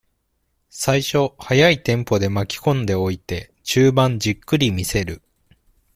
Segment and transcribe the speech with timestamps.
[0.71, 5.21] 最初、速いテンポで巻きこんでおいて、中盤じっくり見せる。